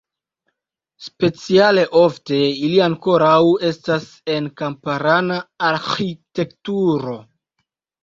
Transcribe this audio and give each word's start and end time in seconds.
Speciale 1.07 1.83
ofte 2.05 2.41
ili 2.47 2.81
ankoraŭ 2.87 3.37
estas 3.71 4.09
en 4.41 4.51
kamparana 4.65 5.41
arĥitekturo. 5.71 7.21